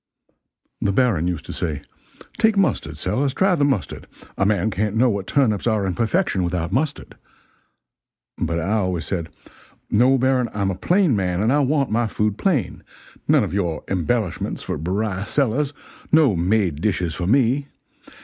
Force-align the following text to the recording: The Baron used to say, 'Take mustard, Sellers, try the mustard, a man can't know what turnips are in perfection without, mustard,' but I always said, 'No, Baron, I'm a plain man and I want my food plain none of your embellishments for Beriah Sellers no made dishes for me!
The 0.81 0.91
Baron 0.91 1.27
used 1.27 1.45
to 1.45 1.53
say, 1.53 1.83
'Take 2.39 2.57
mustard, 2.57 2.97
Sellers, 2.97 3.35
try 3.35 3.53
the 3.53 3.63
mustard, 3.63 4.07
a 4.35 4.47
man 4.47 4.71
can't 4.71 4.95
know 4.95 5.11
what 5.11 5.27
turnips 5.27 5.67
are 5.67 5.85
in 5.85 5.93
perfection 5.93 6.43
without, 6.43 6.71
mustard,' 6.71 7.15
but 8.35 8.59
I 8.59 8.71
always 8.77 9.05
said, 9.05 9.29
'No, 9.91 10.17
Baron, 10.17 10.49
I'm 10.55 10.71
a 10.71 10.75
plain 10.75 11.15
man 11.15 11.39
and 11.39 11.53
I 11.53 11.59
want 11.59 11.91
my 11.91 12.07
food 12.07 12.39
plain 12.39 12.81
none 13.27 13.43
of 13.43 13.53
your 13.53 13.83
embellishments 13.89 14.63
for 14.63 14.79
Beriah 14.79 15.27
Sellers 15.27 15.71
no 16.11 16.35
made 16.35 16.81
dishes 16.81 17.13
for 17.13 17.27
me! 17.27 17.67